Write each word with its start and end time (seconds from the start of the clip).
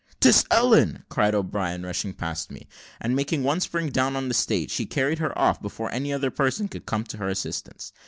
"'Tis 0.19 0.45
Ellen!" 0.49 1.03
cried 1.09 1.35
O'Brien, 1.35 1.83
rushing 1.85 2.11
past 2.11 2.49
me; 2.49 2.67
and, 2.99 3.15
making 3.15 3.43
one 3.43 3.59
spring 3.59 3.89
down 3.91 4.15
on 4.15 4.29
the 4.29 4.33
stage, 4.33 4.73
he 4.77 4.87
carried 4.87 5.19
her 5.19 5.37
off, 5.37 5.61
before 5.61 5.91
any 5.91 6.11
other 6.11 6.31
person 6.31 6.67
could 6.67 6.87
come 6.87 7.03
to 7.03 7.17
her 7.17 7.27
assistance. 7.27 7.93